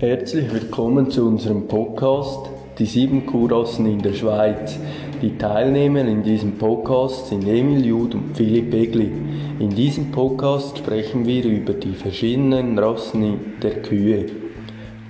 Herzlich 0.00 0.52
willkommen 0.52 1.08
zu 1.08 1.24
unserem 1.24 1.68
Podcast 1.68 2.50
Die 2.80 2.84
sieben 2.84 3.26
Kuhrassen 3.26 3.86
in 3.86 4.02
der 4.02 4.12
Schweiz. 4.12 4.76
Die 5.22 5.38
Teilnehmer 5.38 6.00
in 6.00 6.24
diesem 6.24 6.58
Podcast 6.58 7.28
sind 7.28 7.46
Emil 7.46 7.86
Jud 7.86 8.12
und 8.16 8.36
Philipp 8.36 8.74
Egli. 8.74 9.12
In 9.60 9.70
diesem 9.70 10.10
Podcast 10.10 10.78
sprechen 10.78 11.26
wir 11.26 11.44
über 11.44 11.74
die 11.74 11.92
verschiedenen 11.92 12.76
Rassen 12.76 13.54
der 13.62 13.82
Kühe. 13.82 14.26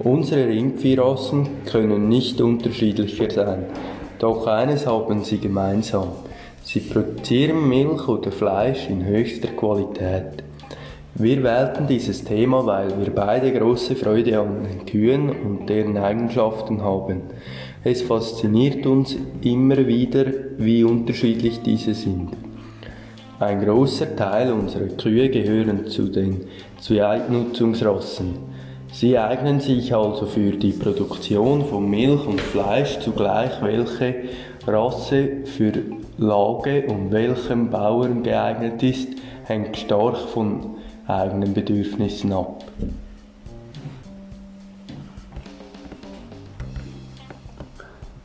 Unsere 0.01 0.49
Rindviehrassen 0.49 1.49
können 1.65 2.11
nicht 2.11 2.43
unterschiedlicher 2.43 3.31
sein, 3.31 3.65
doch 4.19 4.47
eines 4.47 4.87
haben 4.87 5.25
sie 5.25 5.39
gemeinsam. 5.39 6.09
Sie 6.63 6.81
produzieren 6.81 7.67
Milch 7.71 8.07
oder 8.07 8.31
Fleisch 8.31 8.91
in 8.91 9.03
höchster 9.07 9.49
Qualität. 9.49 10.45
Wir 11.17 11.45
wählten 11.45 11.87
dieses 11.87 12.25
Thema, 12.25 12.67
weil 12.67 12.89
wir 12.99 13.15
beide 13.15 13.53
große 13.53 13.95
Freude 13.95 14.41
an 14.41 14.65
den 14.65 14.85
Kühen 14.85 15.31
und 15.31 15.69
deren 15.69 15.97
Eigenschaften 15.97 16.83
haben. 16.83 17.23
Es 17.85 18.03
fasziniert 18.03 18.85
uns 18.85 19.17
immer 19.41 19.87
wieder, 19.87 20.25
wie 20.59 20.83
unterschiedlich 20.83 21.63
diese 21.63 21.95
sind. 21.95 22.31
Ein 23.39 23.65
großer 23.65 24.17
Teil 24.17 24.53
unserer 24.53 24.89
Kühe 24.89 25.29
gehören 25.29 25.87
zu 25.87 26.09
den 26.09 26.49
Zweitnutzungsrassen. 26.81 28.35
Sie 28.93 29.17
eignen 29.17 29.61
sich 29.61 29.95
also 29.95 30.27
für 30.27 30.51
die 30.51 30.73
Produktion 30.73 31.65
von 31.65 31.89
Milch 31.89 32.27
und 32.27 32.41
Fleisch 32.41 32.99
zugleich, 32.99 33.63
welche 33.63 34.17
Rasse 34.67 35.45
für 35.45 35.73
Lage 36.19 36.87
und 36.89 37.13
welchem 37.13 37.71
Bauern 37.71 38.25
geeignet 38.25 38.83
ist, 38.83 39.11
hängt 39.45 39.77
stark 39.77 40.17
von 40.17 40.75
eigenen 41.07 41.55
Bedürfnissen 41.55 42.33
ab. 42.33 42.65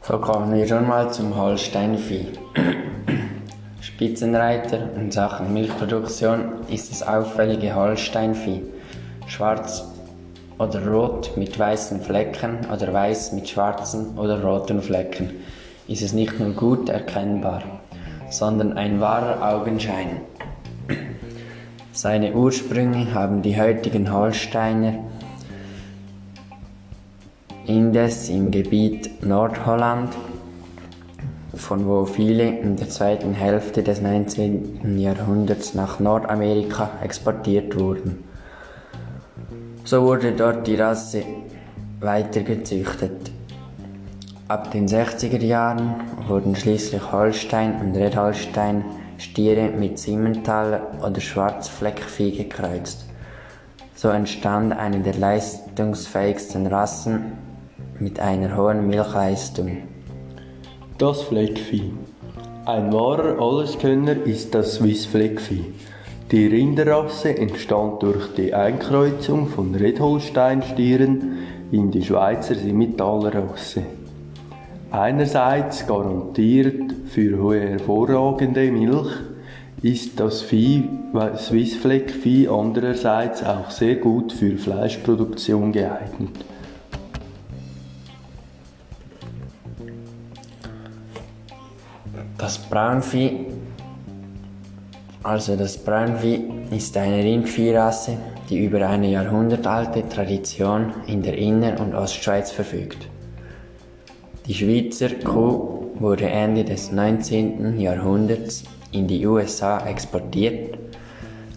So 0.02 0.18
kommen 0.18 0.54
wir 0.54 0.68
schon 0.68 0.88
mal 0.88 1.12
zum 1.12 1.36
Holsteinvieh. 1.36 2.28
Spitzenreiter 3.82 4.90
in 4.96 5.12
Sachen 5.12 5.54
Milchproduktion 5.54 6.66
ist 6.68 6.90
das 6.90 7.04
auffällige 7.04 7.76
Holsteinvieh. 7.76 8.64
Schwarz 9.28 9.84
oder 10.58 10.86
rot 10.88 11.38
mit 11.38 11.58
weißen 11.58 12.02
Flecken 12.02 12.60
oder 12.74 12.92
weiß 12.92 13.34
mit 13.34 13.50
schwarzen 13.50 14.18
oder 14.18 14.42
roten 14.44 14.82
Flecken 14.82 15.30
ist 15.88 16.04
es 16.04 16.14
nicht 16.14 16.40
nur 16.40 16.52
gut 16.52 16.88
erkennbar, 16.90 17.64
sondern 18.30 18.74
ein 18.78 19.00
wahrer 19.02 19.56
Augenschein. 19.56 20.22
Seine 22.02 22.34
Ursprünge 22.34 23.14
haben 23.14 23.42
die 23.42 23.60
heutigen 23.60 24.10
Holsteiner 24.10 24.94
indes 27.66 28.30
im 28.30 28.52
Gebiet 28.52 29.22
Nordholland, 29.22 30.14
von 31.54 31.86
wo 31.86 32.06
viele 32.06 32.58
in 32.58 32.78
der 32.78 32.88
zweiten 32.88 33.34
Hälfte 33.34 33.84
des 33.84 34.02
19. 34.02 34.98
Jahrhunderts 34.98 35.74
nach 35.74 36.00
Nordamerika 36.00 36.90
exportiert 37.04 37.78
wurden. 37.78 38.24
So 39.84 40.02
wurde 40.04 40.32
dort 40.32 40.68
die 40.68 40.76
Rasse 40.76 41.24
weitergezüchtet. 42.00 43.30
Ab 44.48 44.72
den 44.72 44.88
60er 44.88 45.44
Jahren 45.44 45.96
wurden 46.30 46.56
schließlich 46.56 47.12
Holstein 47.12 47.76
und 47.82 47.94
Redholstein 47.94 48.86
Stiere 49.20 49.70
mit 49.70 50.00
Simmentaler 50.00 50.82
oder 51.06 51.20
Schwarzfleckvieh 51.20 52.38
gekreuzt. 52.38 53.06
So 53.94 54.08
entstand 54.08 54.72
eine 54.72 55.02
der 55.02 55.16
leistungsfähigsten 55.16 56.68
Rassen 56.68 57.34
mit 58.00 58.20
einer 58.22 58.56
hohen 58.56 58.88
Milchleistung. 58.88 59.80
Das 60.98 61.22
Fleckvieh. 61.24 61.92
Ein 62.66 62.94
wahrer 62.94 63.42
Alleskönner 63.42 64.26
ist 64.26 64.56
das 64.56 64.76
Swiss 64.76 65.06
Fleckvieh. 65.06 65.66
Die 66.32 66.48
Rinderrasse 66.48 67.38
entstand 67.38 68.02
durch 68.02 68.34
die 68.36 68.54
Einkreuzung 68.54 69.48
von 69.48 69.76
Redholstein-Stieren 69.76 71.40
in 71.72 71.92
die 71.92 72.04
Schweizer 72.04 72.56
Simmentaler-Rasse. 72.56 73.84
Einerseits 74.92 75.86
garantiert 75.86 76.94
für 77.10 77.54
hervorragende 77.54 78.72
Milch 78.72 79.12
ist 79.84 80.20
das 80.20 80.42
Vieh, 80.42 80.90
Swissfleck-Vieh 81.38 82.48
andererseits 82.50 83.44
auch 83.44 83.70
sehr 83.70 83.98
gut 83.98 84.34
für 84.34 84.58
Fleischproduktion 84.58 85.72
geeignet. 85.72 86.44
Das 92.40 92.58
Braunvieh, 92.58 93.46
also 95.22 95.56
das 95.56 95.78
Braunvieh, 95.78 96.46
ist 96.72 96.98
eine 96.98 97.24
Rindviehrasse, 97.24 98.18
die 98.50 98.66
über 98.66 98.88
eine 98.88 99.12
jahrhundertalte 99.12 100.10
Tradition 100.10 100.94
in 101.06 101.22
der 101.22 101.38
Inner- 101.38 101.80
und 101.80 101.94
Ostschweiz 101.94 102.50
verfügt. 102.50 103.08
Die 104.50 104.56
Schweizer 104.56 105.10
Kuh 105.24 105.92
wurde 106.00 106.28
Ende 106.28 106.64
des 106.64 106.92
19. 106.92 107.80
Jahrhunderts 107.80 108.64
in 108.92 109.06
die 109.06 109.24
USA 109.24 109.86
exportiert 109.86 110.76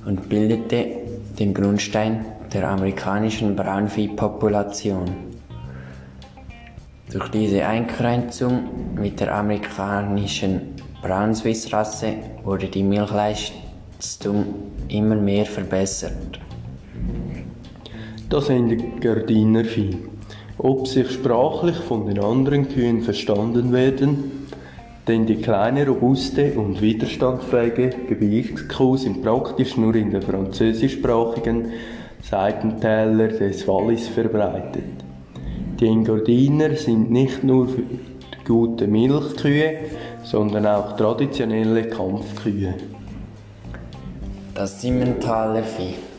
und 0.05 0.29
bildete 0.29 0.99
den 1.39 1.55
Grundstein 1.55 2.27
der 2.53 2.69
amerikanischen 2.69 3.57
Braunviehpopulation. 3.57 5.07
Durch 7.11 7.31
diese 7.31 7.65
Eingrenzung 7.65 8.69
mit 8.95 9.21
der 9.21 9.37
amerikanischen 9.37 10.75
Braunswiss-Rasse 11.01 12.13
wurde 12.45 12.67
die 12.67 12.83
Milchleistung 12.83 14.45
immer 14.89 15.17
mehr 15.17 15.47
verbessert. 15.47 16.39
Das 18.29 18.51
Engadiner-Vieh. 18.51 20.12
Ob 20.59 20.87
sich 20.87 21.11
sprachlich 21.11 21.77
von 21.77 22.07
den 22.07 22.23
anderen 22.23 22.69
Kühen 22.69 23.03
verstanden 23.03 23.73
werden, 23.73 24.47
denn 25.09 25.27
die 25.27 25.37
kleine, 25.37 25.87
robuste 25.87 26.53
und 26.53 26.81
widerstandsfähige 26.81 27.91
Gebirgskuh 28.09 28.97
sind 28.97 29.23
praktisch 29.23 29.77
nur 29.77 29.95
in 29.97 30.11
den 30.11 30.23
französischsprachigen 30.23 31.73
Seitentäler 32.23 33.29
des 33.29 33.67
Wallis 33.67 34.07
verbreitet. 34.07 34.85
Die 35.81 35.89
Engadiner 35.89 36.77
sind 36.77 37.11
nicht 37.11 37.43
nur 37.43 37.67
gute 38.47 38.87
Milchkühe, 38.87 39.79
sondern 40.23 40.67
auch 40.67 40.97
traditionelle 40.97 41.89
Kampfkühe. 41.89 42.75
Das 44.55 44.81
Simmentaler 44.81 45.65
Vieh. 45.65 46.12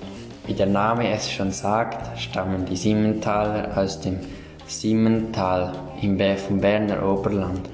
Wie 0.46 0.54
der 0.54 0.68
Name 0.68 1.10
es 1.10 1.32
schon 1.32 1.52
sagt, 1.52 2.20
stammen 2.20 2.66
die 2.66 2.76
Simmentaler 2.76 3.78
aus 3.78 4.02
dem 4.02 4.20
Simmental 4.68 5.74
im 6.02 6.20
vom 6.38 6.60
Berner 6.60 7.08
Oberland. 7.08 7.70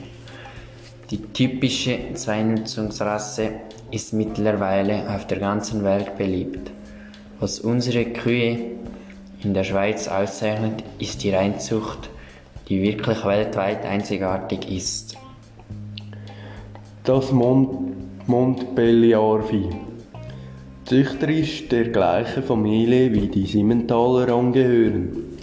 Die 1.09 1.17
typische 1.33 2.13
Zweinutzungsrasse 2.13 3.51
ist 3.89 4.13
mittlerweile 4.13 5.09
auf 5.09 5.25
der 5.25 5.39
ganzen 5.39 5.83
Welt 5.83 6.15
beliebt. 6.17 6.69
Was 7.39 7.59
unsere 7.59 8.05
Kühe 8.05 8.75
in 9.43 9.55
der 9.55 9.63
Schweiz 9.63 10.07
auszeichnet, 10.07 10.83
ist 10.99 11.23
die 11.23 11.31
Reinzucht, 11.31 12.11
die 12.67 12.83
wirklich 12.83 13.25
weltweit 13.25 13.83
einzigartig 13.83 14.69
ist. 14.69 15.17
Das 17.03 17.31
Mont 17.31 18.27
Montbelliar-Vieh. 18.27 19.88
Züchter 20.89 21.29
ist 21.29 21.71
der 21.71 21.89
gleichen 21.89 22.41
Familie 22.41 23.13
wie 23.13 23.27
die 23.27 23.45
Simmentaler 23.45 24.33
angehören. 24.33 25.37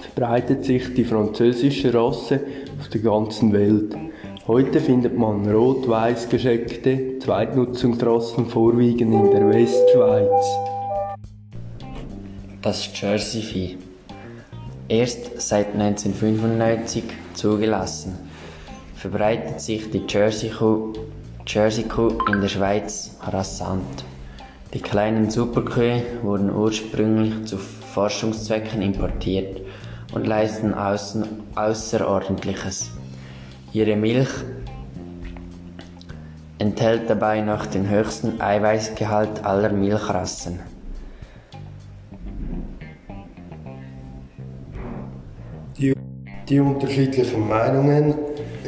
Verbreitet 0.00 0.64
sich 0.64 0.94
die 0.94 1.02
französische 1.04 1.92
Rasse 1.92 2.38
auf 2.78 2.86
der 2.86 3.00
ganzen 3.00 3.52
Welt. 3.52 3.96
Heute 4.46 4.78
findet 4.78 5.18
man 5.18 5.44
rot-weiß 5.50 6.28
gescheckte 6.28 7.18
Zweitnutzungsrassen 7.18 8.46
vorwiegend 8.46 9.12
in 9.12 9.30
der 9.32 9.48
Westschweiz. 9.48 10.46
Das 12.62 12.88
Jersey-Vieh. 12.94 13.76
Erst 14.86 15.40
seit 15.40 15.74
1995 15.74 17.02
zugelassen, 17.34 18.16
verbreitet 18.94 19.60
sich 19.60 19.90
die 19.90 20.02
Jersey-Kuh 20.08 20.92
Jersey 21.44 21.86
in 22.32 22.40
der 22.40 22.48
Schweiz 22.48 23.16
rasant. 23.26 24.04
Die 24.72 24.80
kleinen 24.80 25.30
Superkühe 25.30 26.02
wurden 26.22 26.54
ursprünglich 26.54 27.44
zu 27.46 27.58
Forschungszwecken 27.58 28.82
importiert 28.82 29.60
und 30.12 30.26
leisten 30.26 30.74
außen 30.74 31.24
Außerordentliches. 31.54 32.90
Ihre 33.72 33.96
Milch 33.96 34.30
enthält 36.58 37.10
dabei 37.10 37.40
noch 37.40 37.66
den 37.66 37.88
höchsten 37.88 38.40
Eiweißgehalt 38.40 39.44
aller 39.44 39.70
Milchrassen. 39.70 40.60
die 46.50 46.58
unterschiedlichen 46.60 47.48
Meinungen. 47.48 48.14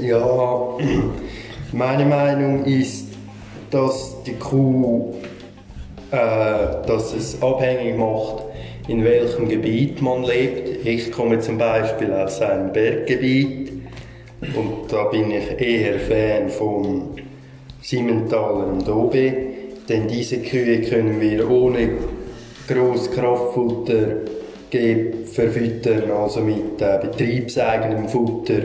Ja, 0.01 0.79
meine 1.73 2.05
Meinung 2.07 2.65
ist, 2.65 3.09
dass 3.71 4.23
die 4.25 4.35
Kuh, 4.35 5.15
dass 6.13 7.15
es 7.15 7.41
abhängig 7.43 7.97
macht, 7.97 8.45
in 8.87 9.03
welchem 9.03 9.49
Gebiet 9.49 10.03
man 10.03 10.25
lebt. 10.25 10.87
Ich 10.87 11.11
komme 11.11 11.39
zum 11.39 11.57
Beispiel 11.57 12.13
aus 12.13 12.41
einem 12.43 12.73
Berggebiet 12.73 13.73
und 14.43 14.93
da 14.93 15.05
bin 15.05 15.31
ich 15.31 15.59
eher 15.61 15.99
Fan 16.01 16.49
vom 16.51 17.17
Simmentaler 17.81 18.67
und 18.67 18.89
Obe, 18.89 19.33
denn 19.89 20.07
diese 20.07 20.39
Kühe 20.39 20.83
können 20.83 21.21
wir 21.21 21.51
ohne 21.51 21.91
groß 22.69 23.11
Kraftfutter 23.13 24.17
verfüttern, 25.27 26.11
also 26.11 26.41
mit 26.41 26.81
äh, 26.81 26.99
betriebseigenem 27.03 28.09
Futter 28.09 28.63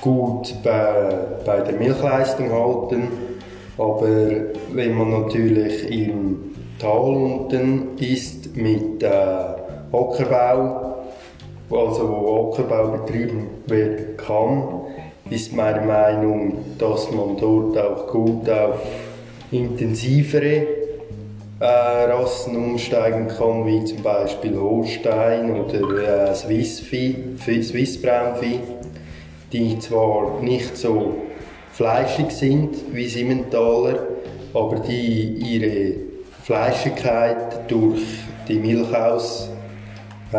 gut 0.00 0.54
bei, 0.62 1.18
bei 1.44 1.60
der 1.60 1.74
Milchleistung 1.74 2.50
halten. 2.50 3.08
Aber 3.76 4.08
wenn 4.72 4.94
man 4.94 5.10
natürlich 5.10 5.90
im 5.90 6.54
Tal 6.78 7.16
unten 7.16 7.98
ist 7.98 8.56
mit 8.56 9.02
äh, 9.02 9.08
Ackerbau, 9.92 11.02
also 11.70 12.08
wo 12.08 12.52
Ackerbau 12.52 12.98
betrieben 12.98 13.48
werden 13.66 14.16
kann, 14.16 14.62
ist 15.28 15.52
meine 15.52 15.84
Meinung, 15.84 16.58
dass 16.78 17.10
man 17.10 17.36
dort 17.36 17.76
auch 17.78 18.06
gut 18.06 18.48
auf 18.48 18.80
intensivere 19.50 20.66
äh, 21.58 21.64
Rassen 21.64 22.54
umsteigen 22.54 23.26
kann, 23.26 23.66
wie 23.66 23.84
zum 23.84 24.02
Beispiel 24.02 24.56
Holstein 24.56 25.60
oder 25.60 26.28
äh, 26.30 26.34
Swissvieh, 26.34 27.16
Swiss 27.38 28.00
Braunvieh, 28.00 28.60
die 29.52 29.80
zwar 29.80 30.40
nicht 30.42 30.76
so 30.76 31.16
fleischig 31.72 32.30
sind 32.30 32.76
wie 32.92 33.08
Simmentaler, 33.08 34.06
aber 34.54 34.76
die 34.80 35.38
ihre 35.40 36.07
Fleischigkeit 36.48 37.70
durch 37.70 38.00
die 38.48 38.58
Milch 38.58 38.96
aus, 38.96 39.50
äh, 40.32 40.36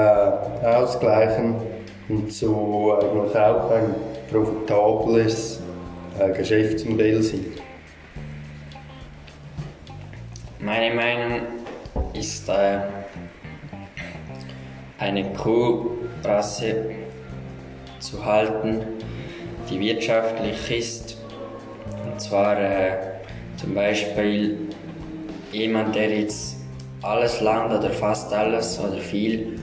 ausgleichen 0.65 1.53
und 2.07 2.33
so 2.33 2.97
eigentlich 2.99 3.35
auch 3.35 3.69
ein 3.69 3.93
profitables 4.31 5.61
äh, 6.17 6.31
Geschäftsmodell 6.31 7.21
sind. 7.21 7.61
Meine 10.57 10.95
Meinung 10.95 11.41
ist 12.13 12.49
äh, 12.49 12.79
eine 14.97 15.31
Kuhrasse 15.33 16.85
zu 17.99 18.25
halten, 18.25 18.81
die 19.69 19.79
wirtschaftlich 19.79 20.71
ist. 20.71 21.17
Und 22.03 22.19
zwar 22.19 22.59
äh, 22.59 22.97
zum 23.57 23.75
Beispiel 23.75 24.68
jemand, 25.51 25.95
der 25.95 26.19
jetzt 26.19 26.57
alles 27.01 27.41
Land 27.41 27.73
oder 27.73 27.89
fast 27.89 28.33
alles 28.33 28.79
oder 28.79 28.97
viel 28.97 29.59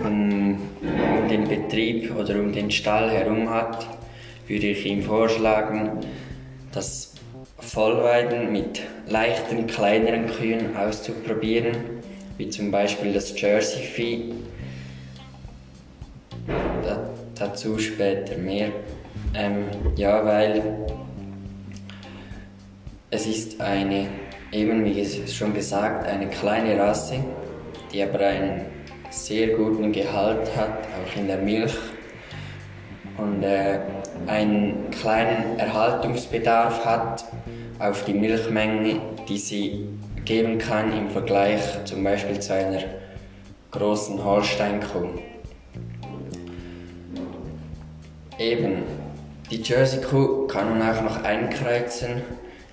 um, 0.00 0.58
um 0.80 1.28
den 1.28 1.48
Betrieb 1.48 2.14
oder 2.16 2.38
um 2.40 2.52
den 2.52 2.70
Stall 2.70 3.10
herum 3.10 3.50
hat, 3.50 3.86
würde 4.46 4.68
ich 4.68 4.86
ihm 4.86 5.02
vorschlagen, 5.02 6.00
das 6.72 7.14
Vollweiden 7.58 8.52
mit 8.52 8.82
leichten, 9.08 9.66
kleineren 9.66 10.26
Kühen 10.26 10.76
auszuprobieren, 10.76 11.76
wie 12.36 12.48
zum 12.50 12.70
Beispiel 12.70 13.12
das 13.12 13.38
Jersey 13.40 13.82
Vieh. 13.82 14.34
Da, 16.84 17.10
dazu 17.34 17.78
später 17.78 18.36
mehr. 18.36 18.70
Ähm, 19.34 19.64
ja, 19.96 20.24
weil 20.24 20.62
es 23.10 23.26
ist 23.26 23.60
eine, 23.60 24.08
eben 24.52 24.84
wie 24.84 25.28
schon 25.28 25.54
gesagt, 25.54 26.06
eine 26.06 26.28
kleine 26.28 26.78
Rasse, 26.78 27.24
die 27.92 28.02
aber 28.02 28.20
einen 28.20 28.66
sehr 29.10 29.48
guten 29.56 29.92
Gehalt 29.92 30.54
hat, 30.56 30.70
auch 30.70 31.16
in 31.16 31.26
der 31.26 31.38
Milch 31.38 31.74
und 33.18 33.42
äh, 33.42 33.80
einen 34.26 34.90
kleinen 34.90 35.58
Erhaltungsbedarf 35.58 36.84
hat 36.84 37.24
auf 37.78 38.04
die 38.04 38.14
Milchmenge, 38.14 39.00
die 39.28 39.38
sie 39.38 39.88
geben 40.24 40.58
kann 40.58 40.96
im 40.96 41.08
Vergleich 41.10 41.62
zum 41.84 42.02
Beispiel 42.02 42.38
zu 42.40 42.54
einer 42.54 42.80
großen 43.70 44.22
Holsteinkuh. 44.22 45.08
Eben, 48.38 48.82
die 49.50 49.62
Jersey-Kuh 49.62 50.46
kann 50.46 50.78
man 50.78 50.90
auch 50.90 51.02
noch 51.02 51.22
einkreuzen 51.22 52.22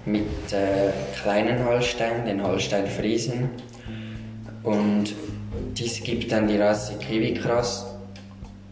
mit 0.06 0.52
äh, 0.52 0.92
kleinen 1.22 1.66
Holstein, 1.66 2.26
den 2.26 2.44
Holstein-Friesen. 2.44 3.50
Und 4.64 5.14
dies 5.78 6.04
gibt 6.04 6.32
dann 6.32 6.48
die 6.48 6.58
Rasse 6.58 6.98
Kiwi 6.98 7.34
Cross 7.34 7.86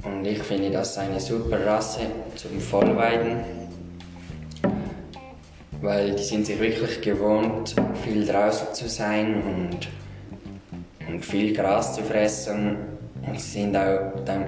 und 0.04 0.26
ich 0.26 0.42
finde 0.42 0.72
das 0.72 0.98
eine 0.98 1.20
super 1.20 1.64
Rasse 1.66 2.02
zum 2.36 2.60
Vollweiden, 2.60 3.38
weil 5.82 6.16
die 6.16 6.24
sind 6.24 6.46
sich 6.46 6.60
wirklich 6.60 7.02
gewohnt, 7.02 7.76
viel 8.04 8.26
draußen 8.26 8.74
zu 8.74 8.90
sein 8.90 9.44
und, 9.44 9.88
und 11.08 11.24
viel 11.24 11.54
Gras 11.54 11.96
zu 11.96 12.04
fressen. 12.04 12.78
Und 13.28 13.40
sie 13.40 13.62
sind 13.62 13.78
auch 13.78 14.14
dann 14.26 14.46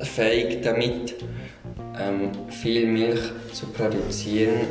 fähig 0.00 0.62
damit, 0.62 1.14
ähm, 2.00 2.30
viel 2.50 2.86
Milch 2.86 3.20
zu 3.52 3.66
produzieren 3.66 4.66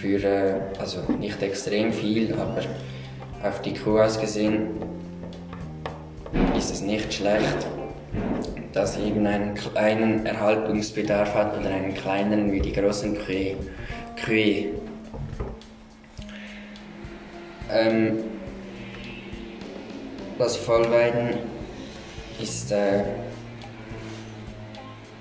für, 0.00 0.60
also 0.78 1.00
nicht 1.18 1.42
extrem 1.42 1.92
viel, 1.92 2.32
aber 2.34 2.60
auf 3.42 3.62
die 3.62 3.74
Kuh 3.74 3.98
ausgesehen 3.98 4.68
ist 6.56 6.70
es 6.72 6.80
nicht 6.80 7.12
schlecht 7.12 7.66
dass 8.72 8.94
sie 8.94 9.08
eben 9.08 9.26
einen 9.26 9.54
kleinen 9.54 10.26
Erhaltungsbedarf 10.26 11.34
hat 11.34 11.58
oder 11.58 11.70
einen 11.70 11.94
kleineren 11.94 12.52
wie 12.52 12.60
die 12.60 12.72
großen 12.72 13.18
Kühe. 13.18 13.56
Kühe. 14.16 14.66
Ähm, 17.70 18.18
das 20.38 20.56
Vollweiden 20.56 21.38
ist 22.40 22.70
äh, 22.70 23.02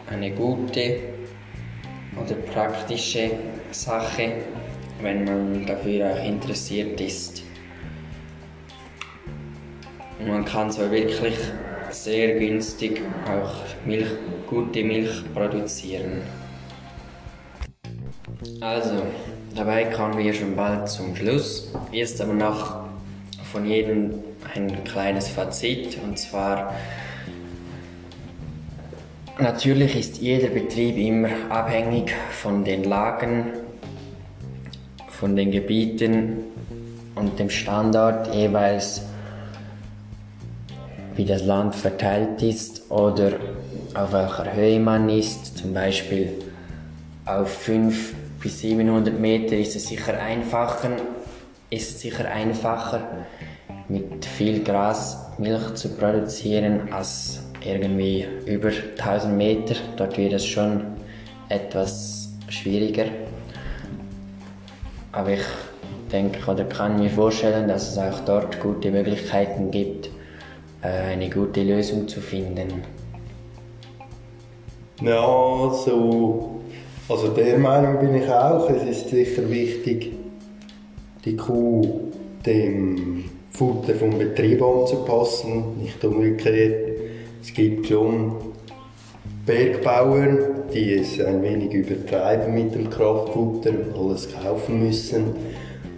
eine 0.10 0.31
gute 0.31 1.00
oder 2.15 2.36
praktische 2.53 3.31
Sache, 3.72 4.34
wenn 5.01 5.24
man 5.24 5.66
dafür 5.66 6.12
auch 6.13 6.24
interessiert 6.24 7.00
ist. 7.01 7.44
Und 10.20 10.27
man 10.27 10.46
kann 10.46 10.72
so 10.72 10.89
wirklich 10.92 11.36
sehr 11.92 12.39
günstig 12.39 13.01
auch 13.25 13.54
Milch, 13.86 14.10
gute 14.48 14.84
Milch 14.84 15.24
produzieren. 15.34 16.22
Also, 18.62 19.04
dabei 19.56 19.86
kommen 19.86 20.18
wir 20.18 20.34
schon 20.34 20.56
bald 20.56 20.89
zum 20.89 21.16
Schluss. 21.16 21.72
Jetzt 21.92 22.22
aber 22.22 22.34
noch 22.34 22.84
von 23.51 23.66
jedem 23.66 24.13
ein 24.56 24.84
kleines 24.84 25.27
Fazit 25.30 25.98
und 26.04 26.18
zwar 26.18 26.74
Natürlich 29.39 29.96
ist 29.96 30.18
jeder 30.18 30.48
Betrieb 30.48 30.98
immer 30.98 31.30
abhängig 31.50 32.12
von 32.32 32.63
den 32.63 32.84
Lagen, 32.84 33.54
von 35.19 35.36
den 35.36 35.51
Gebieten 35.51 36.43
und 37.15 37.39
dem 37.39 37.50
Standort 37.50 38.33
jeweils 38.33 39.01
wie 41.15 41.25
das 41.25 41.43
Land 41.43 41.75
verteilt 41.75 42.43
ist 42.43 42.91
oder 42.91 43.33
auf 43.95 44.13
welcher 44.13 44.53
Höhe 44.53 44.79
man 44.79 45.09
ist. 45.09 45.57
Zum 45.57 45.74
Beispiel 45.74 46.31
auf 47.25 47.50
500 47.50 48.27
bis 48.39 48.59
700 48.59 49.19
Meter 49.19 49.57
ist 49.57 49.75
es 49.75 49.88
sicher 49.88 50.19
einfacher, 50.19 50.91
ist 51.69 51.89
es 51.89 52.01
sicher 52.01 52.29
einfacher 52.29 53.01
mit 53.89 54.25
viel 54.25 54.63
Gras 54.63 55.17
Milch 55.39 55.74
zu 55.74 55.89
produzieren 55.89 56.93
als 56.93 57.41
irgendwie 57.65 58.27
über 58.45 58.69
1000 58.69 59.36
Meter. 59.36 59.75
Dort 59.95 60.17
wird 60.17 60.33
es 60.33 60.45
schon 60.45 60.81
etwas 61.50 62.29
schwieriger. 62.50 63.05
Aber 65.17 65.31
ich 65.31 65.45
denke 66.12 66.51
oder 66.51 66.63
kann 66.65 67.00
mir 67.00 67.09
vorstellen, 67.09 67.67
dass 67.67 67.91
es 67.91 67.97
auch 67.97 68.19
dort 68.19 68.59
gute 68.59 68.91
Möglichkeiten 68.91 69.71
gibt, 69.71 70.12
äh, 70.83 71.13
eine 71.13 71.27
gute 71.27 71.63
Lösung 71.63 72.07
zu 72.07 72.21
finden? 72.21 72.83
Ja, 75.01 75.71
so, 75.74 76.62
also 77.09 77.29
der 77.29 77.57
Meinung 77.57 78.00
bin 78.00 78.13
ich 78.13 78.29
auch. 78.29 78.69
Es 78.69 78.83
ist 78.83 79.09
sicher 79.09 79.50
wichtig, 79.50 80.12
die 81.25 81.36
Kuh 81.36 82.12
dem 82.45 83.24
Futter 83.50 83.95
vom 83.95 84.19
Betrieb 84.19 84.62
anzupassen, 84.62 85.81
nicht 85.81 86.05
umgekehrt. 86.05 86.91
Es 87.41 87.51
gibt 87.55 87.88
schon 87.88 88.36
Bergbauern, 89.48 90.39
die 90.74 90.96
es 90.96 91.22
ein 91.22 91.42
wenig 91.42 91.72
übertreiben 91.72 92.54
mit 92.54 92.75
dem 92.75 92.89
Kraftfutter, 92.89 93.72
alles 93.98 94.27
kaufen 94.44 94.84
müssen. 94.84 95.24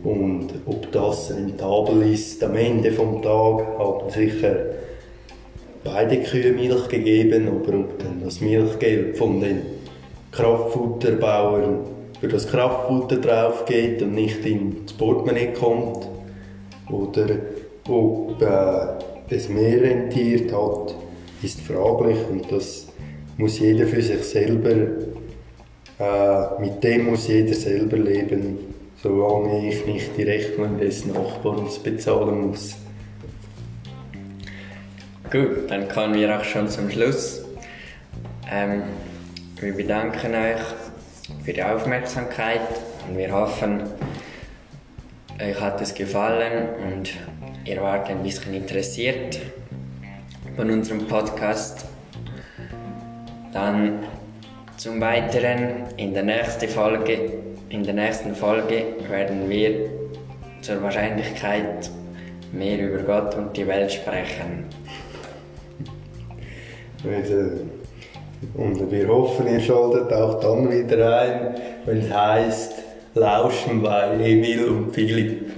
Und 0.04 0.50
ob 0.68 0.92
das 0.92 1.34
rentabel 1.36 2.14
ist, 2.14 2.44
am 2.44 2.56
Ende 2.56 2.92
vom 2.92 3.24
Tag 3.24 3.66
haben 3.80 4.10
sicher 4.12 4.56
beide 5.84 6.18
Kühe 6.18 6.54
Milch 6.54 6.88
gegeben, 6.90 7.48
aber 7.48 7.80
ob 7.80 7.98
dann 7.98 8.22
das 8.24 8.40
Milchgeld 8.40 9.18
von 9.18 9.42
den 9.42 9.62
Kraftfutterbauern 10.32 11.80
für 12.22 12.28
das 12.28 12.48
Kraftfutter 12.48 13.18
drauf 13.18 13.66
geht 13.66 14.04
und 14.04 14.14
nicht 14.14 14.46
ins 14.46 14.94
Portemonnaie 14.94 15.54
kommt, 15.60 16.08
oder 16.92 17.26
ob 17.88 18.40
äh, 18.44 19.34
es 19.34 19.50
mehr 19.50 19.82
rentiert 19.82 20.54
hat, 20.54 20.94
ist 21.42 21.62
fraglich 21.62 22.18
und 22.30 22.52
das 22.52 22.89
muss 23.40 23.58
jeder 23.60 23.88
für 23.88 24.02
sich 24.02 24.22
selber, 24.22 24.72
äh, 25.98 26.62
mit 26.62 26.84
dem 26.84 27.06
muss 27.06 27.30
jeder 27.30 27.54
selber 27.54 27.98
leben, 27.98 28.58
solange 29.02 29.70
ich 29.70 29.86
nicht 29.86 30.18
die 30.18 30.24
Rechnung 30.24 30.78
des 30.78 31.06
Nachbarns 31.06 31.80
bezahlen 31.80 32.50
muss. 32.50 32.76
Gut, 35.32 35.70
dann 35.70 35.88
kommen 35.88 36.16
wir 36.16 36.38
auch 36.38 36.44
schon 36.44 36.68
zum 36.68 36.92
Schluss. 36.92 37.46
Ähm, 38.52 38.82
wir 39.62 39.74
bedanken 39.74 40.36
euch 40.36 41.46
für 41.46 41.54
die 41.54 41.64
Aufmerksamkeit 41.64 42.68
und 43.08 43.18
wir 43.18 43.32
hoffen, 43.32 43.84
euch 45.42 45.62
hat 45.62 45.80
es 45.80 45.94
gefallen 45.94 46.68
und 46.92 47.12
ihr 47.64 47.82
wart 47.82 48.10
ein 48.10 48.22
bisschen 48.22 48.54
interessiert 48.54 49.40
von 50.58 50.70
unserem 50.70 51.08
Podcast. 51.08 51.86
Dann 53.54 54.00
zum 54.78 55.02
Weiteren 55.02 55.86
in 55.98 56.14
der 56.14 56.24
nächsten 56.24 56.68
Folge, 56.68 57.18
in 57.70 57.84
der 57.84 57.94
nächsten 57.94 58.36
Folge 58.36 58.86
werden 59.10 59.50
wir 59.50 59.90
zur 60.62 60.82
Wahrscheinlichkeit 60.82 61.90
mehr 62.52 62.80
über 62.80 63.04
Gott 63.04 63.36
und 63.36 63.56
die 63.56 63.68
Welt 63.68 63.92
sprechen. 63.92 64.66
Also, 67.04 67.66
und 68.56 68.92
wir 68.92 69.08
hoffen, 69.08 69.48
ihr 69.48 69.60
schaltet 69.60 70.14
auch 70.14 70.40
dann 70.40 70.70
wieder 70.72 71.20
ein, 71.20 71.56
wenn 71.86 72.00
es 72.00 72.14
heisst, 72.14 72.74
lauschen 73.14 73.82
bei 73.82 74.14
Emil 74.14 74.66
und 74.66 74.94
Philipp. 74.94 75.52